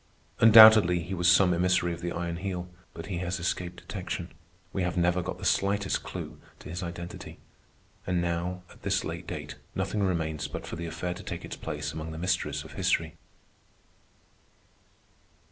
Undoubtedly 0.39 1.01
he 1.01 1.13
was 1.13 1.29
some 1.31 1.53
emissary 1.53 1.93
of 1.93 2.01
the 2.01 2.11
Iron 2.11 2.37
Heel, 2.37 2.67
but 2.91 3.05
he 3.05 3.19
has 3.19 3.39
escaped 3.39 3.77
detection. 3.81 4.33
We 4.73 4.81
have 4.81 4.97
never 4.97 5.21
got 5.21 5.37
the 5.37 5.45
slightest 5.45 6.01
clew 6.01 6.39
to 6.57 6.69
his 6.69 6.81
identity. 6.81 7.37
And 8.07 8.19
now, 8.19 8.63
at 8.71 8.81
this 8.81 9.03
late 9.03 9.27
date, 9.27 9.57
nothing 9.75 10.01
remains 10.01 10.47
but 10.47 10.65
for 10.65 10.75
the 10.75 10.87
affair 10.87 11.13
to 11.13 11.21
take 11.21 11.45
its 11.45 11.55
place 11.55 11.93
among 11.93 12.13
the 12.13 12.17
mysteries 12.17 12.63
of 12.63 12.71
history. 12.73 13.13